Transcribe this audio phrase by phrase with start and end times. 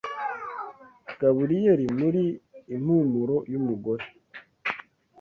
[1.19, 2.23] Gaburiyeri muri
[2.75, 4.05] "Impumuro yumugore"